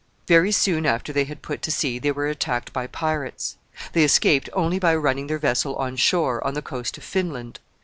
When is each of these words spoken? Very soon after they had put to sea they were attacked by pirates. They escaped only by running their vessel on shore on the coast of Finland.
Very 0.27 0.51
soon 0.51 0.87
after 0.87 1.13
they 1.13 1.25
had 1.25 1.43
put 1.43 1.61
to 1.61 1.69
sea 1.69 1.99
they 1.99 2.11
were 2.11 2.25
attacked 2.25 2.73
by 2.73 2.87
pirates. 2.87 3.57
They 3.93 4.03
escaped 4.03 4.49
only 4.53 4.79
by 4.79 4.95
running 4.95 5.27
their 5.27 5.37
vessel 5.37 5.75
on 5.75 5.95
shore 5.95 6.43
on 6.43 6.55
the 6.55 6.63
coast 6.63 6.97
of 6.97 7.03
Finland. 7.03 7.59